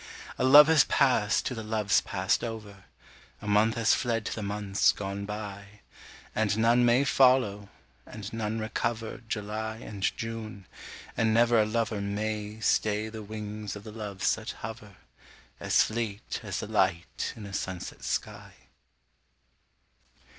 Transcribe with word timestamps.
A 0.39 0.43
love 0.43 0.65
has 0.65 0.83
passed 0.85 1.45
to 1.45 1.53
the 1.53 1.61
loves 1.61 2.01
passed 2.01 2.43
over, 2.43 2.85
A 3.39 3.47
month 3.47 3.75
has 3.75 3.93
fled 3.93 4.25
to 4.25 4.33
the 4.33 4.41
months 4.41 4.91
gone 4.91 5.27
by; 5.27 5.81
And 6.33 6.57
none 6.57 6.83
may 6.83 7.03
follow, 7.03 7.69
and 8.07 8.33
none 8.33 8.57
recover 8.57 9.21
July 9.27 9.75
and 9.75 10.01
June, 10.17 10.65
and 11.15 11.35
never 11.35 11.61
a 11.61 11.67
lover 11.67 12.01
May 12.01 12.59
stay 12.61 13.09
the 13.09 13.21
wings 13.21 13.75
of 13.75 13.83
the 13.83 13.91
Loves 13.91 14.33
that 14.33 14.49
hover, 14.65 14.95
As 15.59 15.83
fleet 15.83 16.39
as 16.41 16.61
the 16.61 16.67
light 16.67 17.31
in 17.35 17.45
a 17.45 17.53
sunset 17.53 18.03
sky. 18.03 18.53